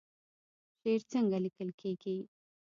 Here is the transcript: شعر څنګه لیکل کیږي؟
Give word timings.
شعر 0.79 1.01
څنګه 1.11 1.37
لیکل 1.45 1.69
کیږي؟ 1.81 2.17